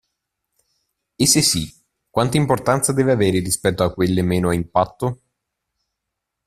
E 1.15 1.27
se 1.27 1.43
sì, 1.43 1.71
quanta 2.09 2.35
importanza 2.35 2.91
deve 2.91 3.11
avere 3.11 3.37
rispetto 3.37 3.83
a 3.83 3.93
quelle 3.93 4.23
meno 4.23 4.49
a 4.49 4.55
impatto? 4.55 5.21